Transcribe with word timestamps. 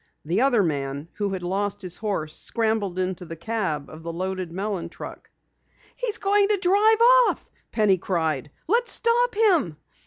The 0.25 0.41
other 0.41 0.63
man, 0.63 1.09
who 1.13 1.29
had 1.33 1.43
lost 1.43 1.83
his 1.83 1.97
horse, 1.97 2.35
scrambled 2.35 2.97
into 2.97 3.23
the 3.23 3.35
cab 3.35 3.87
of 3.87 4.01
the 4.01 4.11
loaded 4.11 4.51
melon 4.51 4.89
truck. 4.89 5.29
"He's 5.95 6.17
going 6.17 6.47
to 6.47 6.57
drive 6.57 6.97
off!" 7.29 7.51
Penny 7.71 7.99
cried. 7.99 8.49
"Let's 8.67 8.91
stop 8.91 9.35
him!" 9.35 9.77